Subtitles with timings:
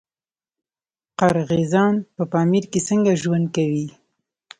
[1.19, 3.87] قرغیزان په پامیر کې څنګه ژوند کوي؟